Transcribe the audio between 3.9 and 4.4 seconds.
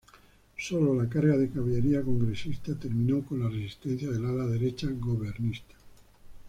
del